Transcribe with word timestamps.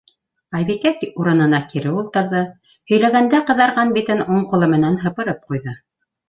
Айбикә 0.59 0.93
урынына 1.23 1.59
кире 1.73 1.91
ултырҙы, 1.99 2.41
һөйләгәндә 2.93 3.43
ҡыҙарған 3.51 3.93
битен 3.99 4.25
уң 4.27 4.49
ҡулы 4.55 4.71
менән 4.73 4.99
һыпырып 5.05 5.47
ҡуйҙы. 5.53 5.77